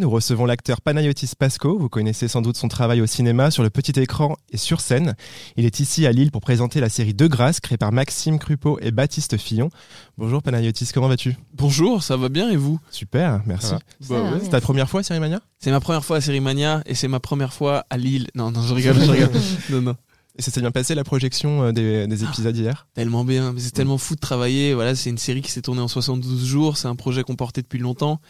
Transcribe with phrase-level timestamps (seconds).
[0.00, 1.78] Nous recevons l'acteur Panayotis Pasco.
[1.78, 5.14] Vous connaissez sans doute son travail au cinéma, sur le petit écran et sur scène.
[5.58, 8.78] Il est ici à Lille pour présenter la série De Grâce, créée par Maxime Crupeau
[8.80, 9.68] et Baptiste Fillon.
[10.16, 11.36] Bonjour Panayotis, comment vas-tu?
[11.52, 12.80] Bonjour, ça va bien et vous?
[12.90, 13.74] Super, merci.
[14.08, 17.08] Bah c'est ta première fois à Sérimania C'est ma première fois à Sérimania et c'est
[17.08, 18.28] ma première fois à Lille.
[18.34, 19.30] Non, non, je rigole, je rigole.
[19.68, 19.96] non, non.
[20.38, 22.86] Et ça s'est bien passé la projection euh, des, des épisodes hier?
[22.94, 24.74] Tellement bien, mais c'est tellement fou de travailler.
[24.74, 26.76] Voilà, c'est une série qui s'est tournée en 72 jours.
[26.76, 28.20] C'est un projet qu'on portait depuis longtemps.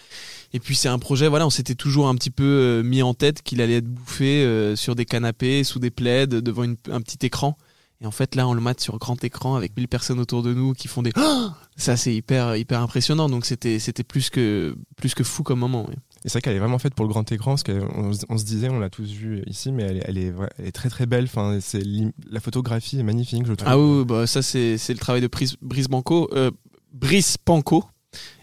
[0.52, 3.14] Et puis c'est un projet, voilà, on s'était toujours un petit peu euh, mis en
[3.14, 7.00] tête qu'il allait être bouffé euh, sur des canapés, sous des plaids, devant une, un
[7.00, 7.56] petit écran.
[8.02, 10.54] Et en fait, là, on le mate sur grand écran avec 1000 personnes autour de
[10.54, 11.12] nous qui font des.
[11.76, 13.28] ça, c'est hyper, hyper impressionnant.
[13.28, 15.88] Donc, c'était, c'était plus que, plus que fou comme moment.
[16.24, 18.44] Et c'est vrai qu'elle est vraiment faite pour le grand écran, parce qu'on on se
[18.44, 21.06] disait, on l'a tous vu ici, mais elle est, elle est, elle est très très
[21.06, 21.24] belle.
[21.24, 21.82] Enfin, c'est
[22.30, 23.68] la photographie est magnifique, je trouve.
[23.68, 26.50] Ah oui, bah ça c'est le travail de Brice, Brice Banco, euh,
[26.92, 27.84] Brice Panco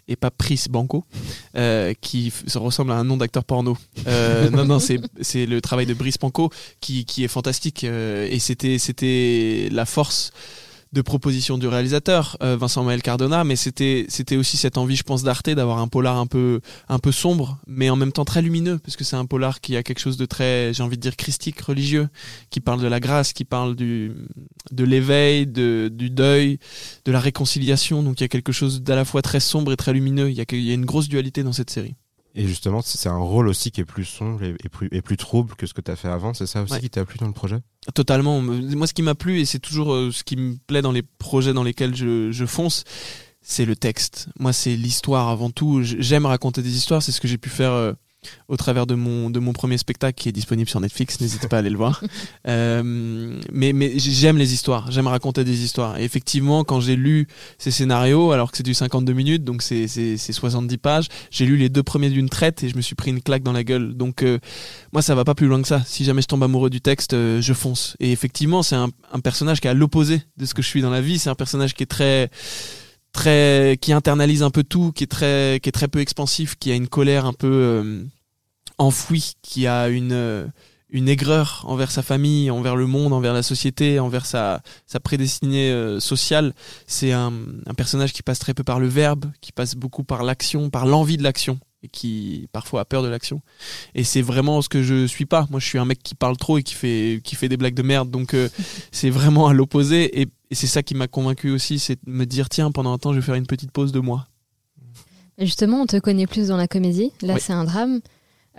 [0.07, 1.03] et pas Pris Banco,
[1.55, 3.77] euh, qui ça ressemble à un nom d'acteur porno.
[4.07, 6.49] Euh, non, non, c'est le travail de Brice Panco
[6.79, 10.31] qui, qui est fantastique euh, et c'était c'était la force
[10.93, 15.03] de proposition du réalisateur euh, Vincent Maël Cardona mais c'était c'était aussi cette envie je
[15.03, 18.41] pense d'Arte d'avoir un polar un peu un peu sombre mais en même temps très
[18.41, 21.01] lumineux parce que c'est un polar qui a quelque chose de très j'ai envie de
[21.01, 22.09] dire christique religieux
[22.49, 24.13] qui parle de la grâce qui parle du
[24.71, 26.59] de l'éveil de du deuil
[27.05, 28.03] de la réconciliation.
[28.03, 30.29] Donc il y a quelque chose d'à la fois très sombre et très lumineux.
[30.29, 31.95] Il y a il y a une grosse dualité dans cette série
[32.37, 35.55] et justement, c'est un rôle aussi qui est plus sombre et, plus, et plus trouble
[35.55, 36.35] que ce que tu as fait avant.
[36.35, 37.57] C'est ça aussi qui t'a plu dans le projet?
[37.95, 38.41] Totalement.
[38.41, 41.01] Moi, ce qui m'a plu, et c'est toujours euh, ce qui me plaît dans les
[41.01, 42.83] projets dans lesquels je, je fonce,
[43.41, 44.27] c'est le texte.
[44.39, 45.81] Moi, c'est l'histoire avant tout.
[45.81, 47.01] J'aime raconter des histoires.
[47.01, 47.93] C'est ce que j'ai pu faire euh,
[48.47, 51.19] au travers de mon, de mon premier spectacle qui est disponible sur Netflix.
[51.19, 52.03] N'hésitez pas à aller le voir.
[52.47, 54.89] Euh, mais mais j'aime les histoires.
[54.91, 55.97] J'aime raconter des histoires.
[55.97, 59.87] Et effectivement, quand j'ai lu ces scénarios, alors que c'est du 52 minutes, donc c'est
[60.17, 63.21] 70 pages, j'ai lu les deux premiers d'une traite et je me suis pris une
[63.21, 63.95] claque dans la gueule.
[63.95, 64.39] Donc euh,
[64.93, 65.81] moi, ça va pas plus loin que ça.
[65.85, 67.97] Si jamais je tombe amoureux du texte, euh, je fonce.
[67.99, 70.81] Et effectivement, c'est un, un personnage qui est à l'opposé de ce que je suis
[70.81, 71.19] dans la vie.
[71.19, 72.29] C'est un personnage qui est très
[73.17, 76.71] très qui internalise un peu tout, qui est très qui est très peu expansif, qui
[76.71, 78.03] a une colère un peu euh,
[78.77, 80.47] enfouie, qui a une euh,
[80.89, 85.69] une aigreur envers sa famille, envers le monde, envers la société, envers sa, sa prédestinée
[85.69, 86.53] euh, sociale.
[86.85, 87.33] C'est un,
[87.65, 90.85] un, personnage qui passe très peu par le verbe, qui passe beaucoup par l'action, par
[90.85, 93.41] l'envie de l'action, et qui parfois a peur de l'action.
[93.95, 95.45] Et c'est vraiment ce que je suis pas.
[95.49, 97.75] Moi, je suis un mec qui parle trop et qui fait, qui fait des blagues
[97.75, 98.09] de merde.
[98.09, 98.33] Donc,
[98.93, 100.21] c'est vraiment à l'opposé.
[100.21, 102.97] Et et c'est ça qui m'a convaincu aussi, c'est de me dire tiens, pendant un
[102.97, 104.27] temps, je vais faire une petite pause de moi.
[105.37, 107.11] Justement, on te connaît plus dans la comédie.
[107.21, 107.99] Là, c'est un drame.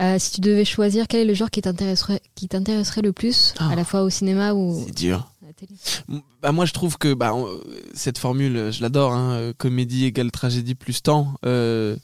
[0.00, 3.54] Euh, si tu devais choisir, quel est le genre qui t'intéresserait, qui t'intéresserait le plus,
[3.58, 3.84] à la ah.
[3.84, 5.32] fois au cinéma ou c'est dur.
[5.42, 5.74] à la télé?
[6.40, 7.34] Bah, moi, je trouve que bah,
[7.94, 9.12] cette formule, je l'adore.
[9.12, 11.34] Hein, comédie égale tragédie plus temps.
[11.44, 11.96] Euh,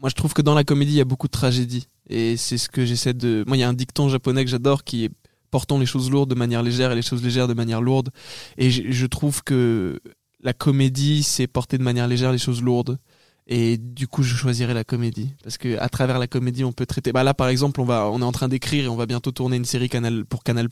[0.00, 1.88] moi, je trouve que dans la comédie, il y a beaucoup de tragédie.
[2.08, 3.44] Et c'est ce que j'essaie de.
[3.46, 5.10] Moi, il y a un dicton japonais que j'adore qui est
[5.52, 8.10] portons les choses lourdes de manière légère et les choses légères de manière lourde.
[8.58, 10.00] Et je, trouve que
[10.40, 12.98] la comédie, c'est porter de manière légère les choses lourdes.
[13.46, 16.86] Et du coup, je choisirais la comédie parce que à travers la comédie, on peut
[16.86, 17.12] traiter.
[17.12, 19.32] Bah là, par exemple, on va, on est en train d'écrire et on va bientôt
[19.32, 20.68] tourner une série Canal pour Canal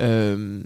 [0.00, 0.62] euh,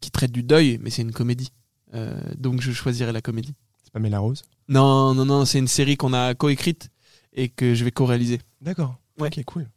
[0.00, 1.52] qui traite du deuil, mais c'est une comédie.
[1.94, 3.54] Euh, donc, je choisirais la comédie.
[3.82, 4.42] C'est pas Mela Rose?
[4.68, 6.90] Non, non, non, c'est une série qu'on a coécrite
[7.32, 8.40] et que je vais co-réaliser.
[8.60, 8.96] D'accord.
[9.18, 9.28] Ouais.
[9.28, 9.68] Ok, cool.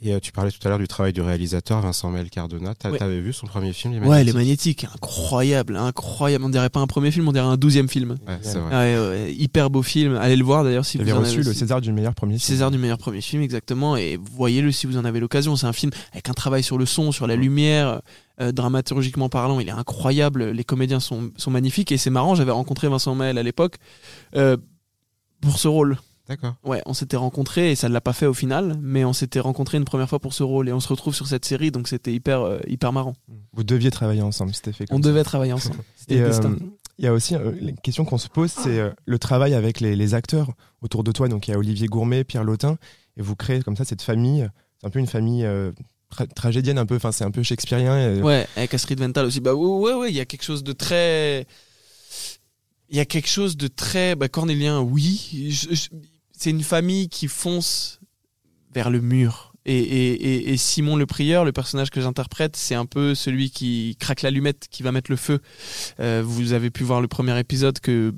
[0.00, 2.74] Et euh, tu parlais tout à l'heure du travail du réalisateur Vincent Mel Cardona.
[2.74, 6.44] T'avais vu son premier film, les Ouais, les magnétiques, incroyable, incroyable.
[6.44, 8.16] On dirait pas un premier film, on dirait un douzième film.
[8.26, 9.32] Ouais, c'est vrai.
[9.32, 10.14] hyper beau film.
[10.14, 12.40] Allez le voir d'ailleurs si vous, avez reçu le César du meilleur premier film.
[12.40, 13.96] César du meilleur premier film, exactement.
[13.96, 15.56] Et voyez-le si vous en avez l'occasion.
[15.56, 18.00] C'est un film avec un travail sur le son, sur la lumière.
[18.40, 20.50] Euh, dramaturgiquement parlant, il est incroyable.
[20.50, 21.90] Les comédiens sont, sont magnifiques.
[21.90, 23.76] Et c'est marrant, j'avais rencontré Vincent Mel à l'époque
[24.36, 24.56] euh,
[25.40, 25.98] pour ce rôle.
[26.28, 26.56] D'accord.
[26.62, 29.40] Ouais, on s'était rencontrés et ça ne l'a pas fait au final, mais on s'était
[29.40, 31.88] rencontrés une première fois pour ce rôle et on se retrouve sur cette série, donc
[31.88, 33.14] c'était hyper, euh, hyper marrant.
[33.54, 34.84] Vous deviez travailler ensemble, c'était fait.
[34.90, 35.78] on devait travailler ensemble.
[36.08, 36.30] et euh,
[36.98, 40.14] il y a aussi euh, une question qu'on se pose, c'est le travail avec les,
[40.14, 40.52] acteurs
[40.82, 41.28] autour de toi.
[41.28, 42.76] Donc il y a Olivier Gourmet, Pierre Lautin,
[43.16, 44.46] et vous créez comme ça cette famille.
[44.80, 45.46] C'est un peu une famille
[46.34, 46.96] tragédienne, un peu.
[46.96, 48.20] Enfin, c'est un peu shakespearien.
[48.22, 49.40] Ouais, avec Astrid Vental aussi.
[49.40, 51.46] Bah ouais, ouais, il y a quelque chose de très
[52.90, 55.52] il y a quelque chose de très bah, cornélien oui
[56.38, 58.00] c'est une famille qui fonce
[58.72, 59.52] vers le mur.
[59.70, 64.66] Et, Simon le prieur, le personnage que j'interprète, c'est un peu celui qui craque l'allumette,
[64.70, 65.40] qui va mettre le feu.
[66.00, 68.14] Euh, vous avez pu voir le premier épisode que,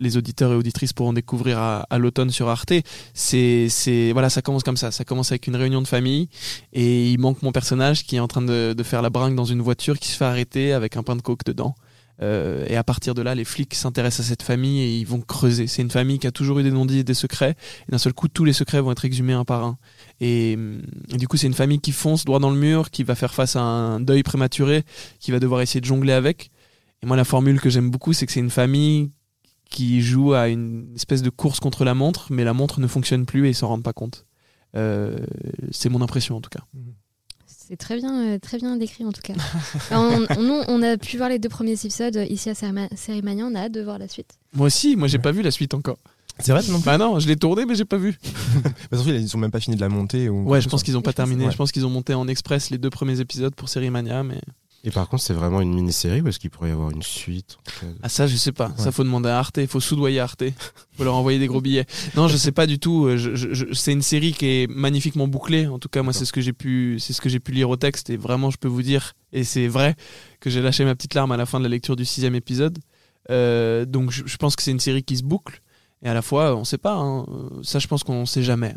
[0.00, 2.72] les auditeurs et auditrices pourront découvrir à, l'automne sur Arte.
[3.14, 4.90] C'est, c'est, voilà, ça commence comme ça.
[4.90, 6.28] Ça commence avec une réunion de famille
[6.72, 9.44] et il manque mon personnage qui est en train de, de faire la bringue dans
[9.44, 11.76] une voiture qui se fait arrêter avec un pain de coke dedans.
[12.22, 15.20] Euh, et à partir de là, les flics s'intéressent à cette famille et ils vont
[15.20, 15.66] creuser.
[15.66, 17.56] C'est une famille qui a toujours eu des non-dits et des secrets.
[17.88, 19.78] Et d'un seul coup, tous les secrets vont être exhumés un par un.
[20.20, 23.14] Et, et du coup, c'est une famille qui fonce droit dans le mur, qui va
[23.14, 24.84] faire face à un deuil prématuré,
[25.18, 26.50] qui va devoir essayer de jongler avec.
[27.02, 29.10] Et moi, la formule que j'aime beaucoup, c'est que c'est une famille
[29.72, 33.26] qui joue à une espèce de course contre la montre, mais la montre ne fonctionne
[33.26, 34.26] plus et ils s'en rendent pas compte.
[34.76, 35.18] Euh,
[35.70, 36.64] c'est mon impression en tout cas.
[37.68, 39.34] C'est très bien, euh, très bien décrit en tout cas.
[39.92, 43.54] on, on, on, a pu voir les deux premiers épisodes ici à Série Mania, on
[43.54, 44.34] a hâte de voir la suite.
[44.52, 45.98] Moi aussi, moi j'ai pas vu la suite encore.
[46.38, 48.18] C'est vrai non Bah non, je l'ai tourné mais j'ai pas vu.
[48.92, 50.28] surtout, ils sont même pas fini de la monter.
[50.28, 51.50] Ou ouais, je pense qu'ils ont pas terminé.
[51.50, 54.40] Je pense qu'ils ont monté en express les deux premiers épisodes pour Série Mania, mais.
[54.84, 57.56] Et par contre, c'est vraiment une mini-série parce qu'il pourrait y avoir une suite.
[58.02, 58.68] Ah ça, je sais pas.
[58.68, 58.74] Ouais.
[58.78, 59.58] Ça faut demander à Arte.
[59.58, 60.42] Il faut soudoyer Arte.
[60.96, 61.86] faut leur envoyer des gros billets.
[62.16, 63.08] Non, je sais pas du tout.
[63.16, 65.68] Je, je, c'est une série qui est magnifiquement bouclée.
[65.68, 67.70] En tout cas, moi, c'est ce que j'ai pu, c'est ce que j'ai pu lire
[67.70, 68.10] au texte.
[68.10, 69.94] Et vraiment, je peux vous dire, et c'est vrai,
[70.40, 72.78] que j'ai lâché ma petite larme à la fin de la lecture du sixième épisode.
[73.30, 75.62] Euh, donc, je, je, pense que c'est une série qui se boucle.
[76.02, 76.94] Et à la fois, on sait pas.
[76.94, 77.24] Hein.
[77.62, 78.74] Ça, je pense qu'on sait jamais.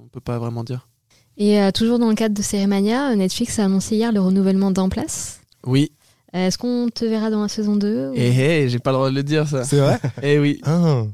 [0.00, 0.86] On peut pas vraiment dire.
[1.36, 4.88] Et euh, toujours dans le cadre de Cérémania, Netflix a annoncé hier le renouvellement d'En
[4.88, 5.39] Place.
[5.66, 5.92] Oui.
[6.32, 8.12] Est-ce qu'on te verra dans la saison 2 ou...
[8.14, 9.64] Eh, hey, j'ai pas le droit de le dire, ça.
[9.64, 9.98] C'est vrai?
[10.22, 10.60] Eh oui.
[10.64, 11.04] Ah.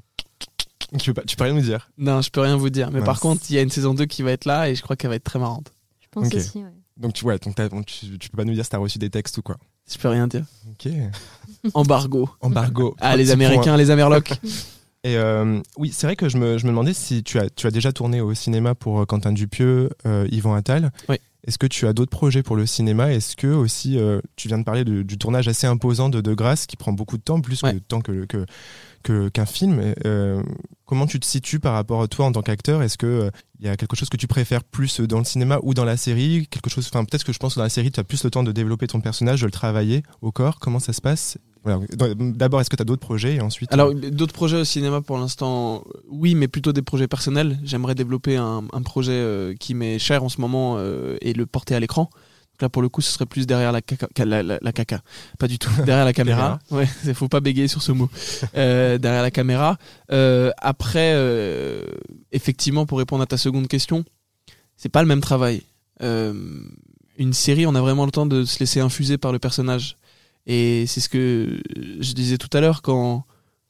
[0.98, 1.90] Tu, peux pas, tu peux rien nous dire?
[1.98, 2.90] Non, je peux rien vous dire.
[2.90, 3.06] Mais Mince.
[3.06, 4.94] par contre, il y a une saison 2 qui va être là et je crois
[4.94, 5.72] qu'elle va être très marrante.
[6.00, 6.36] Je pense okay.
[6.36, 6.72] aussi, ouais.
[6.96, 9.36] Donc, tu, ouais, donc tu, tu peux pas nous dire si t'as reçu des textes
[9.36, 9.56] ou quoi
[9.90, 10.44] Je peux rien dire.
[10.70, 10.90] Ok.
[11.74, 12.30] Embargo.
[12.40, 12.96] Embargo.
[13.00, 13.76] Ah, les Américains, point.
[13.76, 14.32] les Amerlocs.
[15.06, 17.68] Et euh, oui, c'est vrai que je me, je me, demandais si tu as, tu
[17.68, 20.90] as déjà tourné au cinéma pour euh, Quentin Dupieux, euh, Yvan Attal.
[21.08, 21.18] Oui.
[21.46, 23.12] Est-ce que tu as d'autres projets pour le cinéma?
[23.12, 26.34] Est-ce que aussi, euh, tu viens de parler de, du tournage assez imposant de De
[26.34, 27.70] Grâce, qui prend beaucoup de temps, plus ouais.
[27.70, 28.46] que de temps que, que,
[29.04, 29.94] que qu'un film.
[30.04, 30.42] Euh,
[30.86, 32.82] comment tu te situes par rapport à toi en tant qu'acteur?
[32.82, 33.30] Est-ce que
[33.60, 35.84] il euh, y a quelque chose que tu préfères plus dans le cinéma ou dans
[35.84, 36.48] la série?
[36.50, 38.30] Quelque chose, enfin peut-être que je pense que dans la série, tu as plus le
[38.30, 40.58] temps de développer ton personnage, de le travailler au corps.
[40.58, 41.38] Comment ça se passe?
[41.66, 42.14] Voilà.
[42.14, 45.18] D'abord, est-ce que tu as d'autres projets et ensuite Alors, d'autres projets au cinéma pour
[45.18, 47.58] l'instant, oui, mais plutôt des projets personnels.
[47.64, 51.44] J'aimerais développer un, un projet euh, qui m'est cher en ce moment euh, et le
[51.44, 52.04] porter à l'écran.
[52.04, 55.00] Donc là, pour le coup, ce serait plus derrière la caca, la, la, la caca.
[55.38, 56.60] pas du tout, derrière la caméra.
[56.70, 58.08] ouais, faut pas bégayer sur ce mot.
[58.56, 59.76] Euh, derrière la caméra.
[60.12, 61.82] Euh, après, euh,
[62.30, 64.04] effectivement, pour répondre à ta seconde question,
[64.76, 65.62] c'est pas le même travail.
[66.02, 66.32] Euh,
[67.18, 69.96] une série, on a vraiment le temps de se laisser infuser par le personnage.
[70.46, 71.60] Et c'est ce que
[72.00, 73.24] je disais tout à l'heure, quand,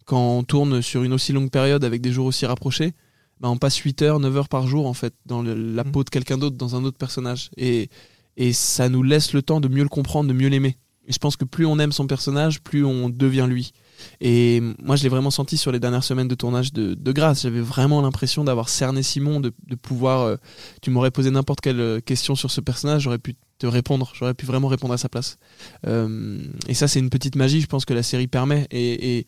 [0.05, 2.93] quand on tourne sur une aussi longue période avec des jours aussi rapprochés,
[3.40, 6.05] bah on passe 8 heures, 9 heures par jour en fait dans le, la peau
[6.05, 7.50] de quelqu'un d'autre, dans un autre personnage.
[7.56, 7.88] Et,
[8.37, 10.76] et ça nous laisse le temps de mieux le comprendre, de mieux l'aimer.
[11.08, 13.72] Je pense que plus on aime son personnage, plus on devient lui.
[14.20, 17.42] Et moi, je l'ai vraiment senti sur les dernières semaines de tournage de, de Grâce.
[17.42, 20.22] J'avais vraiment l'impression d'avoir cerné Simon, de, de pouvoir.
[20.22, 20.36] Euh,
[20.82, 24.12] tu m'aurais posé n'importe quelle question sur ce personnage, j'aurais pu te répondre.
[24.14, 25.38] J'aurais pu vraiment répondre à sa place.
[25.86, 26.38] Euh,
[26.68, 28.66] et ça, c'est une petite magie, je pense que la série permet.
[28.70, 29.26] Et, et,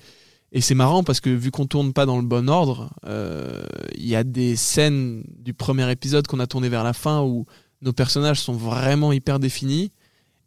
[0.53, 3.63] et c'est marrant parce que vu qu'on tourne pas dans le bon ordre, il euh,
[3.97, 7.47] y a des scènes du premier épisode qu'on a tourné vers la fin où
[7.83, 9.93] nos personnages sont vraiment hyper définis.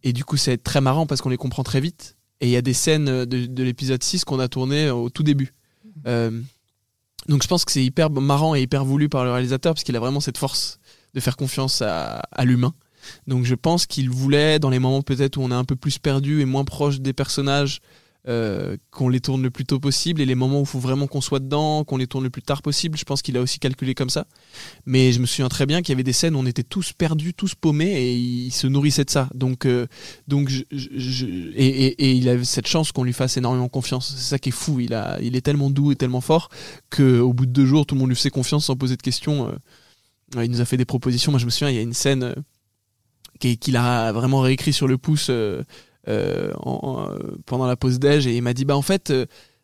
[0.03, 2.17] Et du coup, c'est très marrant parce qu'on les comprend très vite.
[2.39, 5.23] Et il y a des scènes de, de l'épisode 6 qu'on a tourné au tout
[5.23, 5.53] début.
[6.07, 6.41] Euh,
[7.27, 9.95] donc je pense que c'est hyper marrant et hyper voulu par le réalisateur parce qu'il
[9.95, 10.79] a vraiment cette force
[11.13, 12.73] de faire confiance à, à l'humain.
[13.27, 15.99] Donc je pense qu'il voulait, dans les moments peut-être où on est un peu plus
[15.99, 17.79] perdu et moins proche des personnages,
[18.27, 21.07] euh, qu'on les tourne le plus tôt possible et les moments où il faut vraiment
[21.07, 22.95] qu'on soit dedans, qu'on les tourne le plus tard possible.
[22.95, 24.27] Je pense qu'il a aussi calculé comme ça.
[24.85, 26.93] Mais je me souviens très bien qu'il y avait des scènes où on était tous
[26.93, 29.27] perdus, tous paumés et il se nourrissait de ça.
[29.33, 29.87] Donc, euh,
[30.27, 34.13] donc et, il a cette chance qu'on lui fasse énormément confiance.
[34.15, 34.79] C'est ça qui est fou.
[34.79, 36.49] Il, a, il est tellement doux et tellement fort
[36.95, 39.47] qu'au bout de deux jours, tout le monde lui fait confiance sans poser de questions.
[40.35, 41.31] Euh, il nous a fait des propositions.
[41.31, 42.35] Moi, je me souviens, il y a une scène
[43.39, 45.31] qu'il a vraiment réécrit sur le pouce.
[46.07, 47.09] Euh, euh, en,
[47.45, 49.13] pendant la pause déj et il m'a dit bah en fait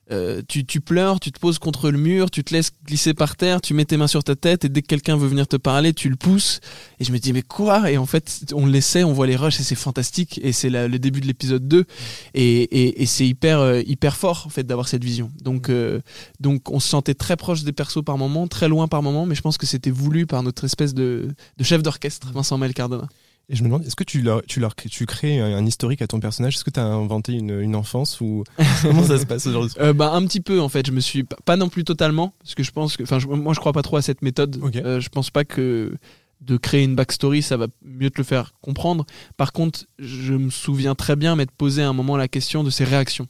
[0.10, 3.36] euh, tu, tu, pleures, tu te poses contre le mur, tu te laisses glisser par
[3.36, 5.58] terre, tu mets tes mains sur ta tête et dès que quelqu'un veut venir te
[5.58, 6.62] parler, tu le pousses.
[7.00, 7.92] Et je me dis mais quoi?
[7.92, 10.40] Et en fait, on le laissait, on voit les rushs et c'est fantastique.
[10.44, 11.86] Et c'est le début de l'épisode 2
[12.36, 15.30] et, et, et c'est hyper euh, hyper fort en fait d'avoir cette vision.
[15.42, 16.00] Donc euh,
[16.40, 19.36] donc on se sentait très proche des persos par moment, très loin par moment, mais
[19.36, 21.28] je pense que c'était voulu par notre espèce de,
[21.58, 23.10] de chef d'orchestre, Vincent Mel Cardona.
[23.50, 26.02] Et je me demande, est-ce que tu, leur, tu, leur, tu crées un, un historique
[26.02, 26.56] à ton personnage?
[26.56, 28.44] Est-ce que tu as inventé une, une enfance ou
[28.82, 29.74] comment ça se passe aujourd'hui?
[29.80, 30.86] Euh, bah, Un petit peu en fait.
[30.86, 33.60] Je me suis pas non plus totalement parce que je pense que, enfin, moi je
[33.60, 34.60] crois pas trop à cette méthode.
[34.62, 34.84] Okay.
[34.84, 35.96] Euh, je pense pas que
[36.42, 39.06] de créer une backstory ça va mieux te le faire comprendre.
[39.38, 42.70] Par contre, je me souviens très bien m'être posé à un moment la question de
[42.70, 43.28] ses réactions.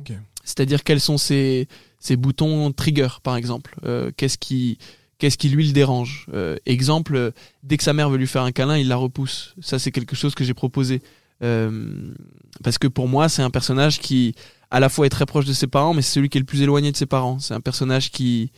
[0.00, 0.18] Okay.
[0.44, 1.66] C'est-à-dire quels sont ses,
[1.98, 3.74] ses boutons trigger par exemple.
[3.84, 4.76] Euh, Qu'est-ce qui
[5.18, 6.26] qu'est-ce qui lui le dérange?
[6.32, 7.32] Euh, exemple,
[7.62, 9.54] dès que sa mère veut lui faire un câlin, il la repousse.
[9.60, 11.02] Ça, c'est quelque chose que j'ai proposé.
[11.42, 12.12] Euh,
[12.64, 14.34] parce que pour moi, c'est un personnage qui
[14.70, 16.46] à la fois est très proche de ses parents, mais c'est celui qui est le
[16.46, 17.38] plus éloigné de ses parents.
[17.38, 18.50] C'est un personnage qui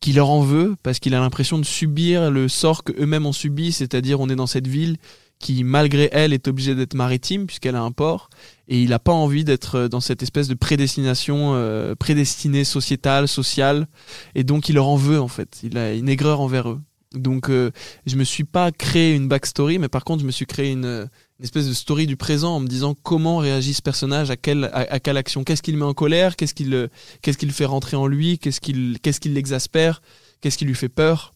[0.00, 3.32] qui leur en veut parce qu'il a l'impression de subir le sort que eux-mêmes ont
[3.32, 4.96] subi, c'est-à-dire on est dans cette ville
[5.38, 8.28] qui malgré elle est obligée d'être maritime puisqu'elle a un port
[8.72, 13.86] et il n'a pas envie d'être dans cette espèce de prédestination euh, prédestinée sociétale, sociale
[14.34, 15.60] et donc il leur en veut en fait.
[15.62, 16.80] Il a une aigreur envers eux.
[17.12, 17.70] Donc euh,
[18.06, 21.06] je me suis pas créé une backstory, mais par contre je me suis créé une,
[21.42, 25.00] espèce de story du présent en me disant comment réagit ce personnage à quelle à,
[25.00, 26.88] quelle action, qu'est-ce qu'il met en colère, qu'est-ce qu'il
[27.20, 30.00] qu'il fait rentrer en lui, qu'est-ce qu'il qu'est-ce qui l'exaspère,
[30.40, 31.31] qu'est-ce qui lui fait peur?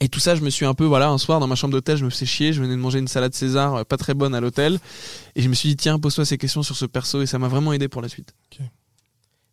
[0.00, 1.96] Et tout ça, je me suis un peu, voilà, un soir dans ma chambre d'hôtel,
[1.96, 4.34] je me faisais chier, je venais de manger une salade César euh, pas très bonne
[4.34, 4.78] à l'hôtel,
[5.36, 7.48] et je me suis dit, tiens, pose-toi ces questions sur ce perso, et ça m'a
[7.48, 8.34] vraiment aidé pour la suite.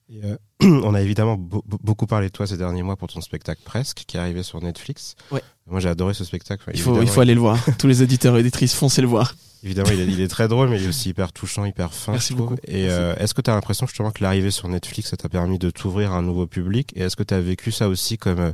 [0.09, 3.61] Et euh, on a évidemment beaucoup parlé de toi ces derniers mois pour ton spectacle
[3.63, 5.15] Presque, qui est arrivé sur Netflix.
[5.31, 5.41] Ouais.
[5.67, 6.69] Moi, j'ai adoré ce spectacle.
[6.73, 7.57] Il faut, il faut aller le voir.
[7.77, 9.35] Tous les éditeurs et éditrices, foncez le voir.
[9.63, 12.13] Évidemment, il est, il est, très drôle, mais il est aussi hyper touchant, hyper fin.
[12.13, 12.55] Merci beaucoup.
[12.67, 15.59] Et euh, est-ce que tu as l'impression justement que l'arrivée sur Netflix, ça t'a permis
[15.59, 16.91] de t'ouvrir à un nouveau public?
[16.95, 18.53] Et est-ce que tu as vécu ça aussi comme euh,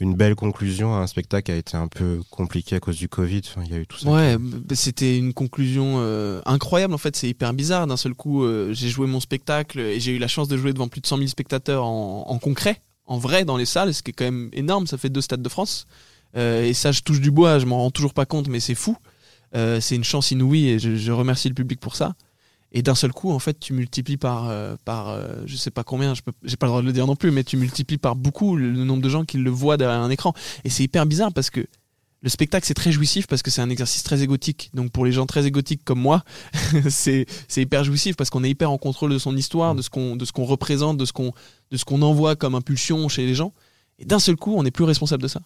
[0.00, 3.06] une belle conclusion à un spectacle qui a été un peu compliqué à cause du
[3.06, 3.42] Covid?
[3.44, 4.10] Enfin, Il y a eu tout ça.
[4.10, 4.38] Ouais,
[4.72, 6.94] c'était une conclusion euh, incroyable.
[6.94, 7.86] En fait, c'est hyper bizarre.
[7.86, 10.72] D'un seul coup, euh, j'ai joué mon spectacle et j'ai eu la chance de jouer
[10.72, 14.02] devant plus de 100 000 spectateurs en, en concret, en vrai, dans les salles, ce
[14.02, 14.86] qui est quand même énorme.
[14.86, 15.86] Ça fait deux stades de France.
[16.34, 18.94] Et ça, je touche du bois, je m'en rends toujours pas compte, mais c'est fou.
[19.54, 22.14] Euh, c'est une chance inouïe et je, remercie le public pour ça.
[22.72, 25.84] Et d'un seul coup, en fait, tu multiplies par, euh, par euh, je sais pas
[25.84, 28.16] combien, je j'ai pas le droit de le dire non plus, mais tu multiplies par
[28.16, 30.34] beaucoup le, nombre de gens qui le voient derrière un écran.
[30.64, 31.64] Et c'est hyper bizarre parce que
[32.22, 34.70] le spectacle c'est très jouissif parce que c'est un exercice très égotique.
[34.74, 36.24] Donc pour les gens très égotiques comme moi,
[36.88, 37.26] c'est
[37.56, 40.96] hyper jouissif parce qu'on est hyper en contrôle de son histoire, de ce qu'on représente,
[40.98, 41.32] de ce qu'on
[41.86, 43.52] qu'on envoie comme impulsion chez les gens.
[43.98, 45.40] Et d'un seul coup, on n'est plus responsable de ça.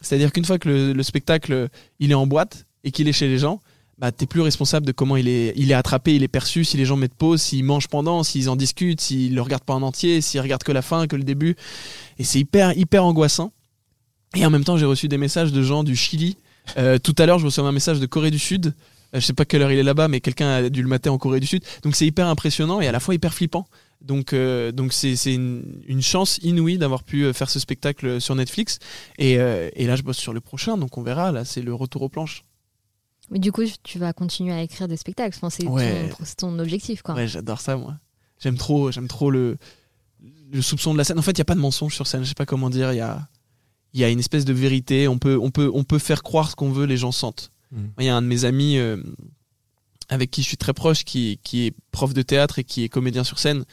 [0.00, 3.28] C'est-à-dire qu'une fois que le, le, spectacle il est en boîte et qu'il est chez
[3.28, 3.60] les gens,
[3.98, 6.76] bah t'es plus responsable de comment il est il est attrapé, il est perçu, si
[6.76, 9.82] les gens mettent pause, s'ils mangent pendant, s'ils en discutent, s'ils le regardent pas en
[9.82, 11.56] entier, s'ils regardent que la fin, que le début.
[12.18, 13.52] Et c'est hyper hyper angoissant.
[14.34, 16.36] Et en même temps, j'ai reçu des messages de gens du Chili.
[16.78, 18.74] Euh, tout à l'heure, je reçois un message de Corée du Sud.
[19.14, 21.08] Euh, je sais pas quelle heure il est là-bas, mais quelqu'un a dû le mater
[21.10, 21.64] en Corée du Sud.
[21.82, 23.66] Donc c'est hyper impressionnant et à la fois hyper flippant.
[24.00, 28.34] Donc euh, donc c'est une, une, chance inouïe d'avoir pu euh, faire ce spectacle sur
[28.34, 28.78] Netflix.
[29.18, 31.32] Et, euh, et là, je bosse sur le prochain, donc on verra.
[31.32, 32.44] Là, c'est le retour aux planches.
[33.30, 35.36] Mais du coup, tu vas continuer à écrire des spectacles.
[35.36, 36.10] Enfin, c'est Ouais.
[36.36, 37.14] ton, ton objectif, quoi.
[37.14, 37.94] Ouais, j'adore ça, moi.
[38.40, 39.56] J'aime trop, j'aime trop le,
[40.52, 41.18] le soupçon de la scène.
[41.18, 42.22] En fait, il y a pas de mensonge sur scène.
[42.24, 42.92] Je sais pas comment dire.
[42.92, 43.28] Il y a,
[43.92, 45.06] il y a une espèce de vérité.
[45.08, 46.86] On peut, on peut, on peut faire croire ce qu'on veut.
[46.86, 47.50] Les gens sentent.
[47.72, 48.02] Il Mm.
[48.02, 48.96] y a un de mes amis euh,
[50.08, 52.88] avec qui je suis très proche, qui, qui est prof de théâtre et qui est
[52.88, 53.64] comédien sur scène,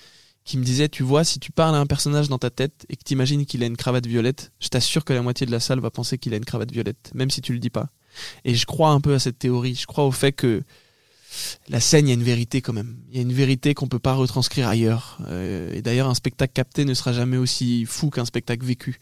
[0.44, 2.96] qui me disait, tu vois, si tu parles à un personnage dans ta tête et
[2.96, 5.60] que tu imagines qu'il a une cravate violette, je t'assure que la moitié de la
[5.60, 7.90] salle va penser qu'il a une cravate violette, même si tu le dis pas.
[8.46, 9.76] Et je crois un peu à cette théorie.
[9.76, 10.64] Je crois au fait que
[11.70, 12.98] la scène, il y a une vérité quand même.
[13.10, 15.20] Il y a une vérité qu'on peut pas retranscrire ailleurs.
[15.28, 19.00] Euh, et d'ailleurs, un spectacle capté ne sera jamais aussi fou qu'un spectacle vécu.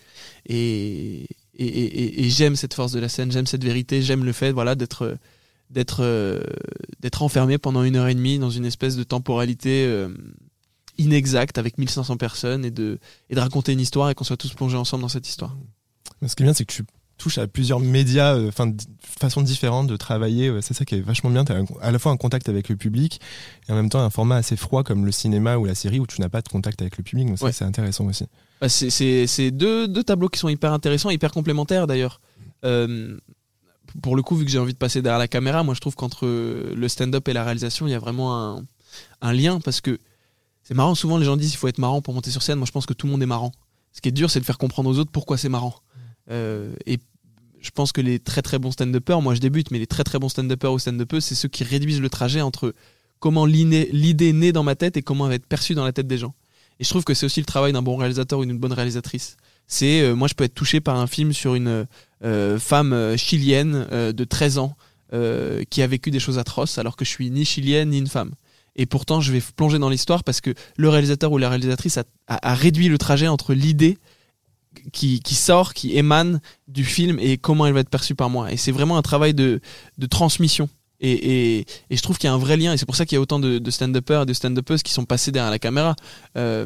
[0.47, 5.17] Et, j'aime cette force de la scène, j'aime cette vérité, j'aime le fait, voilà, d'être
[5.71, 6.41] d'être euh,
[6.99, 10.09] d'être enfermé pendant une heure et demie dans une espèce de temporalité euh,
[10.97, 14.53] inexacte avec 1500 personnes et de et de raconter une histoire et qu'on soit tous
[14.53, 15.55] plongés ensemble dans cette histoire.
[16.25, 16.83] Ce qui est bien, c'est que tu
[17.17, 18.71] touches à plusieurs médias, euh, enfin,
[19.19, 20.51] façons différentes de travailler.
[20.61, 21.45] C'est ça qui est vachement bien.
[21.45, 23.21] Tu as à la fois un contact avec le public
[23.67, 26.07] et en même temps un format assez froid comme le cinéma ou la série où
[26.07, 27.27] tu n'as pas de contact avec le public.
[27.27, 27.51] Donc Ouais.
[27.51, 28.25] c'est intéressant aussi.
[28.61, 32.19] Bah, c'est- deux, deux tableaux qui sont hyper intéressants, hyper complémentaires d'ailleurs.
[32.65, 33.17] Euh,
[34.01, 35.95] pour le coup, vu que j'ai envie de passer derrière la caméra, moi je trouve
[35.95, 38.65] qu'entre le stand-up et la réalisation, il y a vraiment un,
[39.21, 39.99] un lien parce que
[40.63, 40.95] c'est marrant.
[40.95, 42.57] Souvent, les gens disent il faut être marrant pour monter sur scène.
[42.57, 43.51] Moi, je pense que tout le monde est marrant.
[43.93, 45.75] Ce qui est dur, c'est de faire comprendre aux autres pourquoi c'est marrant.
[46.31, 46.99] Euh, et
[47.61, 50.19] je pense que les très très bons stand-uppers, moi je débute, mais les très très
[50.19, 52.73] bons stand-uppers ou stand-uppers, c'est ceux qui réduisent le trajet entre
[53.19, 56.07] comment l'idée naît dans ma tête et comment elle va être perçue dans la tête
[56.07, 56.35] des gens.
[56.79, 59.37] Et je trouve que c'est aussi le travail d'un bon réalisateur ou d'une bonne réalisatrice.
[59.67, 61.87] C'est euh, moi je peux être touché par un film sur une
[62.23, 64.75] euh, femme chilienne de 13 ans
[65.69, 68.31] qui a vécu des choses atroces alors que je suis ni chilienne ni une femme.
[68.75, 72.53] Et pourtant je vais plonger dans l'histoire parce que le réalisateur ou la réalisatrice a
[72.53, 73.97] réduit le trajet entre l'idée
[74.91, 78.51] qui, qui sort, qui émane du film et comment elle va être perçue par moi.
[78.51, 79.59] Et c'est vraiment un travail de,
[79.97, 80.69] de transmission.
[81.01, 83.05] Et, et, et je trouve qu'il y a un vrai lien, et c'est pour ça
[83.05, 85.59] qu'il y a autant de, de stand-uppers et de stand-uppeuses qui sont passés derrière la
[85.59, 85.93] caméra.
[86.37, 86.65] Euh,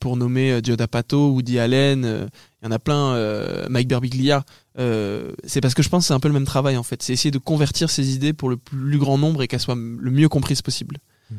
[0.00, 2.26] pour nommer euh, Joe D'Apato, Woody Allen, euh,
[2.60, 4.44] il y en a plein, euh, Mike Birbiglia.
[4.80, 7.02] Euh, c'est parce que je pense que c'est un peu le même travail en fait.
[7.04, 10.10] C'est essayer de convertir ces idées pour le plus grand nombre et qu'elles soient le
[10.10, 10.98] mieux comprises possible.
[11.30, 11.36] Hmm.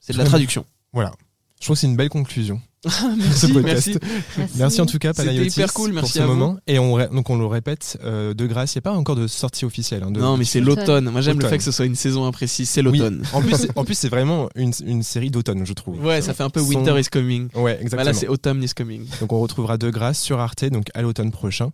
[0.00, 0.64] C'est de la traduction.
[0.94, 1.12] Voilà.
[1.60, 2.60] Je trouve que c'est une belle conclusion.
[3.16, 3.64] merci, podcast.
[3.64, 3.98] merci.
[4.38, 4.54] Merci.
[4.58, 6.34] Merci en tout cas, C'était Panayotis, hyper cool, pour merci ce à vous.
[6.34, 6.58] moment.
[6.68, 9.26] Et on, donc on le répète, euh, de grâce, il n'y a pas encore de
[9.26, 10.02] sortie officielle.
[10.04, 10.76] hein, de- Non, mais c'est Automne.
[10.78, 11.10] l'automne.
[11.10, 12.68] Moi, j'aime le fait que ce soit une saison imprécise.
[12.70, 12.98] C'est Oui.
[12.98, 13.24] l'automne.
[13.32, 15.98] En plus, c'est- en plus, c'est vraiment une, une série d'automne, je trouve.
[16.04, 17.48] Ouais, ça fait un peu Son- Winter is coming.
[17.54, 18.04] Ouais, Bah exactement.
[18.04, 19.04] là, c'est Autumn is coming.
[19.20, 21.70] donc on retrouvera de grâce sur Arte, donc à l'automne prochain.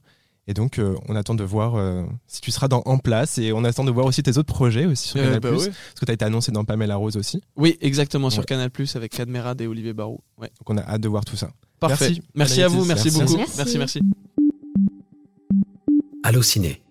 [0.48, 3.52] Et donc, euh, on attend de voir euh, si tu seras dans, en place et
[3.52, 5.40] on attend de voir aussi tes autres projets aussi sur Euh, Canal+.
[5.40, 5.56] bah ouais.
[5.56, 7.40] Parce que tu as été annoncé dans Pamela Rose aussi.
[7.56, 8.46] Oui, exactement, sur Ouais.
[8.46, 10.18] Canal Plus avec Cadmerade et Olivier Barou.
[10.38, 10.48] Ouais.
[10.58, 11.50] Donc, on a hâte de voir tout ça.
[11.78, 12.06] Parfait.
[12.08, 13.20] Merci, Merci, à vous, merci, Merci.
[13.20, 13.36] beaucoup.
[13.36, 13.56] Merci.
[13.56, 13.78] merci.
[13.78, 14.00] merci.
[16.24, 16.81] Allociné,